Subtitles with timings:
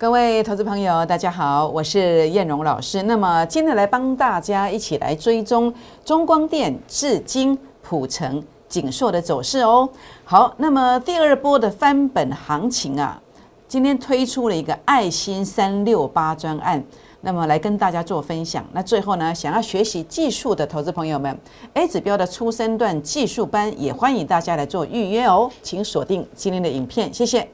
[0.00, 3.02] 各位投资朋友，大家好，我是燕荣老师。
[3.02, 5.74] 那么今天来帮大家一起来追踪
[6.04, 9.88] 中光电、至今、普成、锦硕的走势哦。
[10.24, 13.20] 好，那么第二波的翻本行情啊，
[13.66, 16.80] 今天推出了一个爱心三六八专案，
[17.22, 18.64] 那么来跟大家做分享。
[18.72, 21.36] 那最后呢，想要学习技术的投资朋友们
[21.74, 27.48] ，A 指标的初升段技术班也欢迎大家来做预约哦，请锁定今天的影片，谢谢。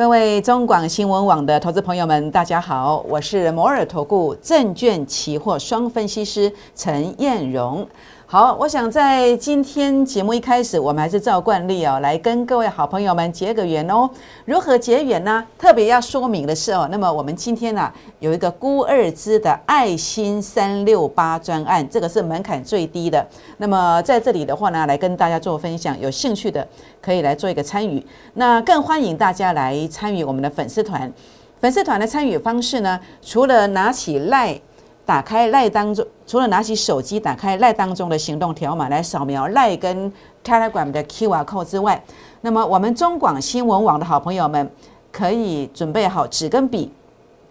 [0.00, 7.86] 各位中广新闻网的投资朋友们，大家好，我是摩尔投顾证券期货双分析师陈燕荣。
[8.32, 14.08] 好，我想在今天节目一开始，我们还是照惯例哦，来跟各位好朋友们结个缘哦。
[14.44, 15.44] 如何结缘呢？
[15.58, 23.26] 特别要说明的是哦，那么我们今天呢有一个孤二支的爱心三六八专案，这个是门槛最低的。
[23.56, 26.64] 那么在这里的话呢，来跟大家做分享，有兴趣的
[27.02, 28.00] 可以来做一个参与。
[28.34, 31.12] 那更欢迎大家来参与我们的粉丝团。
[31.60, 34.60] 粉丝团的参与方式呢，除了拿起赖。
[35.10, 40.12] 打开赖当中，除了拿起手机打开赖当中的行动条码来扫描赖跟
[40.44, 42.00] Telegram 的 QR code 之外，
[42.42, 44.70] 那么我们中广新闻网的好朋友们
[45.10, 46.92] 可以准备好纸跟笔，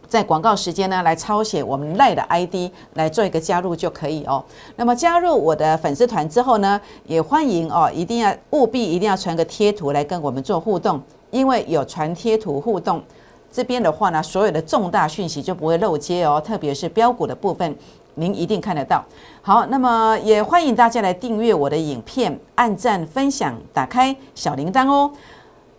[0.07, 4.41] 在广告时间呢来抄写我们赖的 ID 来做一个加入就可以哦。
[4.77, 13.03] 那么加入我的粉丝团之后呢，也欢迎哦，一定要务必一定要传个贴图来跟我们做互动，因为有传贴图互动。
[13.51, 17.75] 这边的话呢，所有的重大讯息就不会漏接哦，特别是标股的部分，
[18.15, 19.03] 您一定看得到。
[19.41, 25.11] 好，那么也欢迎大家来订阅我的影片，按赞、分享、打开小铃铛哦。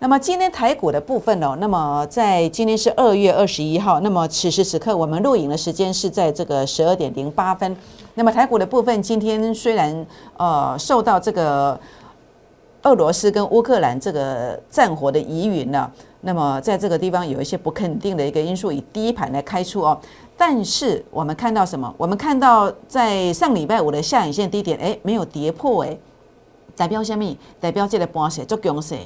[0.02, 7.76] 那么今天台股的部分哦，那么在今天是二月二十一号，那么此时此刻我们录影的时间是在这个十二点零八分。
[8.14, 10.06] 那么台股的部分，今天虽然
[10.38, 11.78] 呃受到这个
[12.82, 15.90] 俄罗斯跟乌克兰这个战火的疑云呢。
[16.22, 19.98] 那么在这个地方有一些不肯定的一个因素，以低盘来开出哦。
[20.36, 21.94] 但是我们看到什么？
[21.96, 25.96] 我们看到在上礼拜五的下影线低点，哎，没有跌破，哎，
[26.76, 27.36] 代表什么？
[27.58, 28.96] 代表这个波势就强势。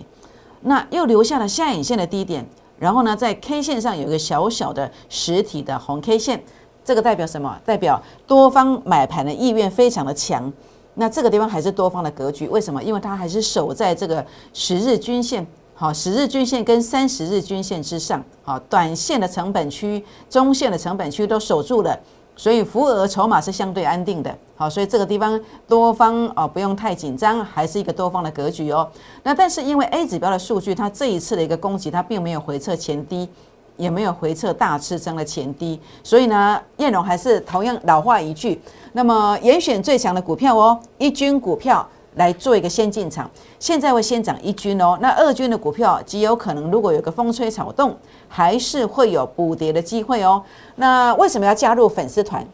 [0.63, 2.45] 那又留下了下影线的低点，
[2.79, 6.43] 然后呢，在 K 线上有一个小小的实体的红 K 线，
[6.85, 7.57] 这个代表什么？
[7.65, 10.53] 代表多方买盘的意愿非常的强。
[10.95, 12.83] 那这个地方还是多方的格局，为什么？
[12.83, 15.47] 因为它还是守在这个十日均线。
[15.77, 21.99] 好，十日均线跟三十日均线之上，好，短线的成本区、中线的成本区都守住了，
[22.37, 24.33] 所以浮额筹码是相对安定的。
[24.55, 28.89] 好，所以这个地方多方哦不用太紧张，还是一个多方的格局哦。
[29.25, 33.29] 那但是因为 A 指标的数据，它这一次的一个攻击，它并没有回撤前低，
[33.77, 38.61] 也没有回撤大支撑的前低，所以呢，燕龙还是同样老话一句，
[38.93, 41.87] 那么严选最强的股票哦，一军股票。
[42.17, 44.97] 来做一个先进场，现在会先涨一军哦。
[45.01, 47.93] 那二军的股票极有可能，如果有个风吹草动，
[48.29, 50.41] 还是会有补跌的机会哦。
[50.77, 52.47] 那为什么要加入粉丝团？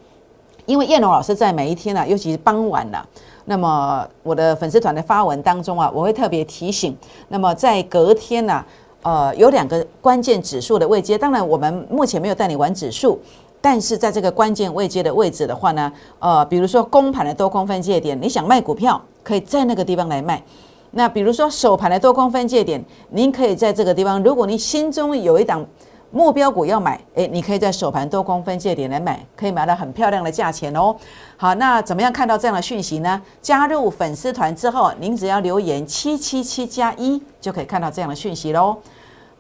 [0.65, 3.07] 因为燕龙老师在每一天啊，尤其是傍晚了，
[3.45, 6.97] 那么我的粉丝团的发文当中啊，我会特别提醒。
[7.29, 8.65] 那么在隔天呢，
[9.03, 13.19] 呃，有两个关键指数的位阶，当然我们目前没有带你玩指数。
[13.63, 20.43] 但是在这个关键位阶的位置的话呢，呃，比如说公盘的多空分界点，你想卖股票，可以在那个地方来卖。
[20.93, 25.65] 那比如说首盘的多空分界点，您可以在这个地方，如果你心中有一档
[26.13, 30.95] 目标股要买，诶，你可以在首盘多空分界点来买，可以买到很漂亮的价钱哦。
[31.37, 33.21] 好，那怎么样看到这样的讯息呢？
[33.41, 38.77] 加入粉丝团之后，您只要留言七七七加一，就可以看到这样的讯息喽。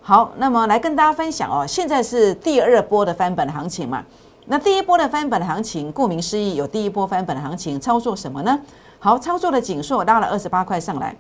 [0.01, 4.05] 好，那么来跟大家分享哦，现在是第二波的翻本行情嘛？
[4.47, 8.59] 那第一波的翻本行情，顾名思义，有第一波翻本行情，操作什么呢？
[8.99, 11.15] 好，操作的锦硕拉了二十八块上来，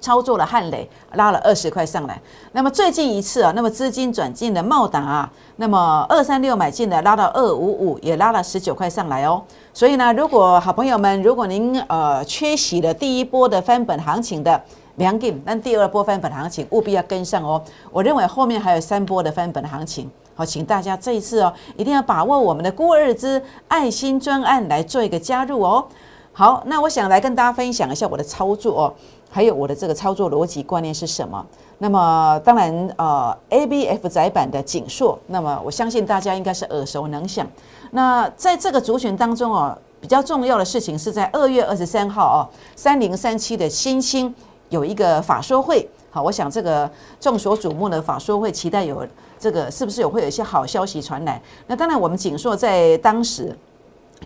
[0.00, 2.20] 操作了汉磊拉了二十块上来。
[2.52, 9.42] 那么最近一次啊，那么资金转进的茂达啊，那么二三六买进的拉到二五五，也拉了十九块上来哦。
[9.72, 14.62] 所以呢，如果好朋友们，如果您呃缺席了第一波的翻本行情的，
[14.96, 17.60] 两点，但第二波翻本行情务必要跟上哦。
[17.90, 25.84] 我认为后面还有三波的翻本行情，好，请大家这一次哦，一定要把握我们的孤二之爱心专案来做一个加入哦。
[26.32, 28.94] 好，那我想来跟大家分享一下我的操作哦，
[29.34, 31.44] 还有我的这个操作逻辑观念是什么。
[31.78, 37.44] 那么当然呃，A B F 窄版的锦硕，那么我相信大家应该是耳熟能详。
[37.90, 42.38] 那在这个族群当中哦，比较重要的事情是在二月二十三号哦，
[42.76, 44.32] 三零三七的新兴。
[44.70, 46.90] 有一个法说会，好，我想这个
[47.20, 49.06] 众所瞩目的法说会，期待有
[49.38, 51.40] 这个是不是有会有一些好消息传来？
[51.66, 53.56] 那当然，我们锦硕在当时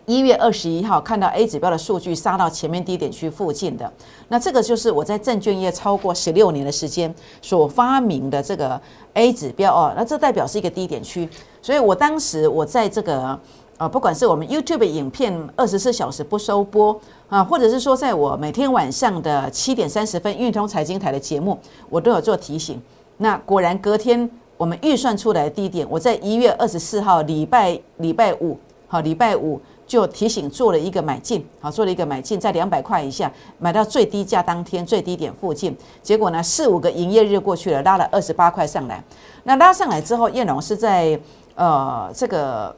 [0.06, 3.92] 一月二十一号看到 A 指标的数据杀到前面低点区附近的，
[4.28, 8.80] 那这个就是我在证券业超过十六年的时间所发明的这个
[9.14, 11.28] A 指标哦，那这代表是一个低点区，
[11.60, 13.38] 所以我当时我在这个
[13.76, 16.98] 呃，不管是我们 YouTube 影片二十四小时不收播
[17.28, 21.58] 啊，或者是说在我每天晚上的七点三十分运通财经台的节目，
[21.88, 22.80] 我都有做提醒。
[23.18, 28.58] 那果然隔天我们预算出来的低点，我在一月二十四号礼拜礼拜五，
[28.88, 29.60] 好礼拜五。
[29.88, 39.02] 就提醒做了一个买进，好做了一个买进，在两百块以下买到最低价当天最低点附近，结果呢四五个营业日过去了，拉了二十八块上来。
[39.44, 41.18] 那拉上来之后，燕龙是在
[41.54, 42.76] 呃这个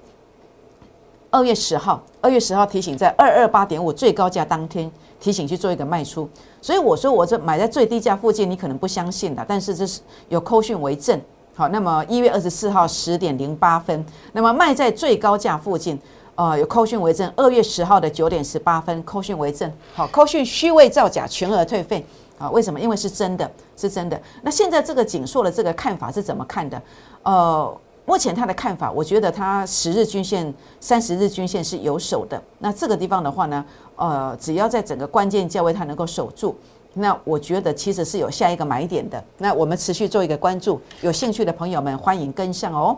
[1.30, 6.30] 二月十号，二月十号提醒在二二八点五最高价当天提醒去做一个卖出。
[6.62, 11.20] 所以我说我这买在最低价附近，你可能不相信的，但是这是有扣讯为证。
[11.56, 15.98] 好，那么一月二十四号十点零八分，那么卖在最高价附近。
[16.40, 19.70] 呃，有扣讯为证，二月十号的九点十八分，扣讯为证。
[19.94, 22.02] 好，扣讯虚伪造假，全额退费。
[22.38, 22.80] 啊，为什么？
[22.80, 24.18] 因为是真的，是真的。
[24.40, 26.80] 那现在这个锦硕的这个看法是怎么看的？
[27.24, 32.42] 呃，目前他的看法，我觉得他十日均线、三十日均线是有守的。
[32.58, 33.62] 那这个地方的话呢，
[33.96, 36.56] 呃，只要在整个关键价位它能够守住，
[36.94, 39.22] 那我觉得其实是有下一个买点的。
[39.36, 42.96] 那我们持续做一个关注，有兴趣的朋友们欢迎跟上哦。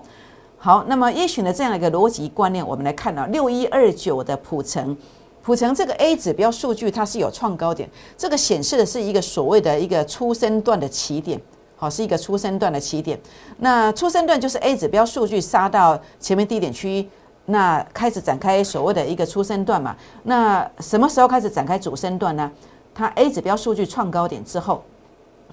[0.65, 4.97] 好，那么依循的这样一个逻辑观念，我们来看到六一二九的普成，
[5.43, 11.41] 普成这个 A 指标数据它是有创高点，这个显示的是一个所谓的一个初升段的起点，
[11.75, 13.19] 好，是一个初升段的起点。
[13.59, 17.11] 那初升段就是 A 指标数据杀到前面低点区，
[17.47, 19.97] 那开始展开所谓的一个初升段嘛。
[20.23, 22.49] 那什么时候开始展开主升段呢？
[22.95, 24.85] 它 A 指标数据创高点之后。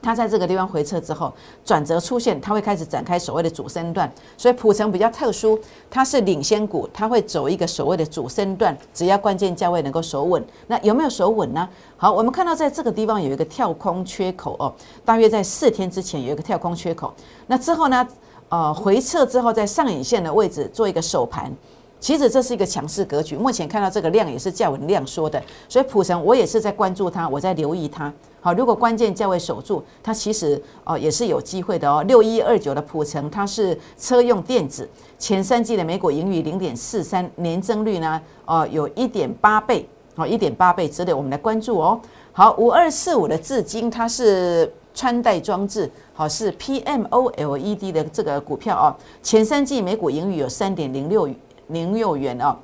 [0.02, 1.34] 它在这个地方回撤之后，
[1.66, 4.12] 转折出现，它会开始展开所谓的主升段。
[4.38, 5.60] 所以普成比较特殊，
[5.90, 8.78] 它是领先股，它会走一个所谓的主升段。
[8.94, 11.68] 只要关键价位能够守稳，那有没有守稳呢？
[11.98, 14.74] 好，我们看到在这个地方有一个跳空缺口哦，
[15.04, 17.14] 大约在四天之前有一个跳空缺口。
[17.48, 18.08] 那之后呢，
[18.50, 21.52] 呃，回撤之后在上影线的位置做一个首盘。
[22.00, 28.12] 其实这是一个强势格局，目前看到这个量也是较稳量缩的，所以普成我也是在关注它，我在留意它。
[28.40, 32.02] 好，如果关键价位守住，它其实哦也是有机会的哦。
[32.08, 39.86] 六一二九的普成，它是车用电子，前三季的每股盈余零点四三，年增率呢哦有一点八倍，
[40.16, 42.00] 哦一点八倍，值得我们来关注哦。
[42.32, 51.30] 好，五二四五的至今它是穿戴装置，好是 PMOLED 的这个股票哦，前三季每股盈余有三点零六。
[51.70, 52.56] 零六元哦，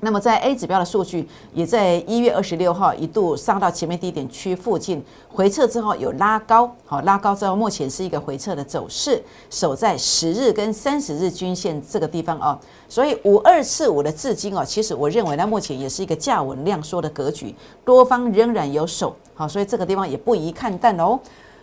[0.00, 5.02] 那么在 A 指标的数据也在一月二十六号一度上到前面低点区附近
[5.32, 12.58] 回撤之后有拉高，好拉高之后目前是一个回撤的走势，守在十日跟三十日均线这个地方哦，
[12.88, 17.54] 所以五二四五的至今哦，其实我认为呢目前也是一个价稳量缩的格局，
[17.84, 21.18] 多方仍然有守，好，所以这个地方也不宜看淡哦。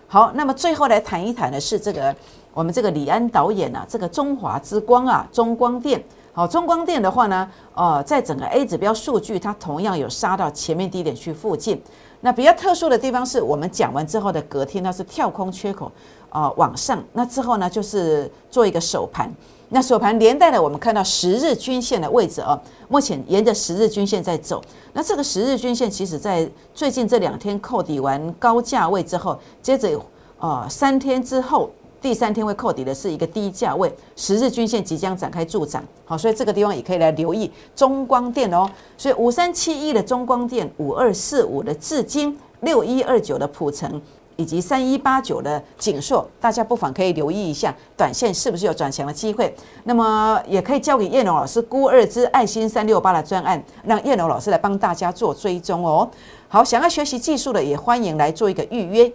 [0.08, 2.14] 好，那么最后来谈一谈的是这个
[2.56, 6.04] 我们这个李安导演啊，这个中华之光啊，中光电。
[6.34, 11.82] 好，中光电的话呢，呃，在整个 A 指标数据，它同样有杀到前面低点去附近。
[12.22, 15.92] 那比较特殊的地方是我们讲完之后的隔天，它是跳空缺口
[16.30, 17.04] 啊往上。
[17.12, 19.30] 那之后呢，就是做一个首盘。
[19.74, 22.58] 那首盘连带的，我们看到十日均线的位置啊，
[22.88, 24.62] 目前沿着十日均线在走。
[24.94, 30.00] 那这个十日均线，其实在最近这两天扣底完高价位之后，接着
[30.40, 31.70] 呃三天之后。
[32.02, 38.68] 第三天会扣底的是一个低价位，十日均线即将展开助涨，好，所以这个地方也可以来留意中光电哦。
[38.98, 44.02] 所以五三七一的中光电，五二四五的至今，六一二九的普成，
[44.36, 49.56] 以及三一八九的景硕，大家不妨可以留意一下，短线是不是有转强的机会？
[49.84, 56.10] 那么也可以交给叶龙老师估二支爱心三六八的专案，让叶龙老师来帮大家做追踪哦。
[56.48, 59.14] 好，想要学习技术的也欢迎来做一个预约。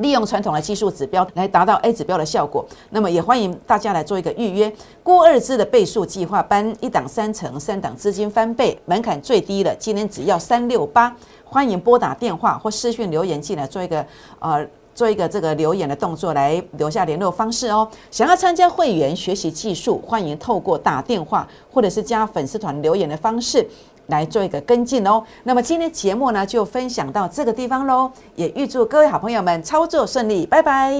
[0.00, 4.72] 利用传统的技术指标来达到 A 指标的效果，那么也欢迎大家来做一个预约。
[5.02, 11.14] 郭二支的倍数计划班，一档三成，三档资金翻倍，门槛最低的，今天只要三六八。
[11.44, 14.06] 欢迎拨打电话或私讯留言进来做一个
[14.38, 17.86] 呃做一个这个留言的动作，来留下联络方式哦。
[18.10, 23.68] 想要参加会员学习技术，欢迎透过打电话或者是加粉丝团留言的方式。
[24.08, 25.22] 来做一个跟进哦。
[25.44, 28.10] 那么今天节目呢，就分享到这个地方喽。
[28.34, 30.92] 也预祝各位好朋友们操作顺利，拜拜。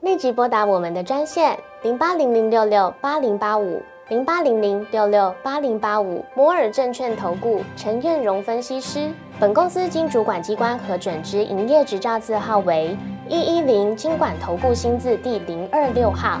[0.00, 9.10] 立即拨打我们的专线零八零零六六八零八五零八零零六六八零八五摩尔证券投顾陈彦荣分析师。
[9.38, 12.96] 本公司经主管机关核准之营业执照字号为
[13.28, 16.40] 一一零金管投顾新字第零二六号。